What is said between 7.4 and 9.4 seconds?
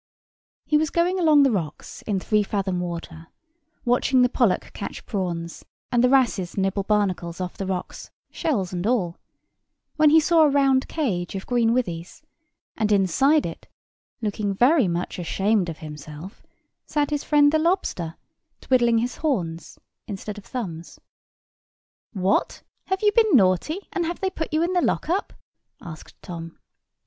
the rocks, shells and all,